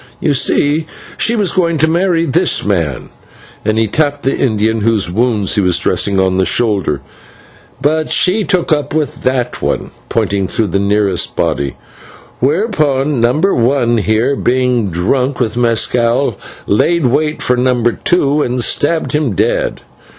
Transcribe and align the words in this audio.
"You 0.19 0.33
see, 0.33 0.87
she 1.15 1.35
was 1.35 1.51
going 1.51 1.77
to 1.77 1.87
marry 1.87 2.25
this 2.25 2.65
man," 2.65 3.11
and 3.63 3.77
he 3.77 3.85
tapped 3.87 4.23
the 4.23 4.35
Indian 4.35 4.81
whose 4.81 5.11
wounds 5.11 5.53
he 5.53 5.61
was 5.61 5.77
dressing 5.77 6.19
on 6.19 6.39
the 6.39 6.43
shoulder, 6.43 7.01
"but 7.79 8.09
she 8.09 8.43
took 8.43 8.73
up 8.73 8.95
with 8.95 9.21
that 9.21 9.61
one," 9.61 9.91
pointing 10.09 10.47
to 10.47 10.65
the 10.65 10.79
nearest 10.79 11.35
body, 11.35 11.75
"whereon 12.41 13.21
Number 13.21 13.53
One 13.53 13.99
here, 13.99 14.35
being 14.35 14.89
drunk 14.89 15.39
with 15.39 15.53
/mescal/, 15.53 16.33
laid 16.65 17.05
wait 17.05 17.43
for 17.43 17.55
Number 17.55 17.91
Two 17.91 18.41
and 18.41 18.59
stabbed 18.63 19.11
him 19.11 19.33
dead. 19.33 19.81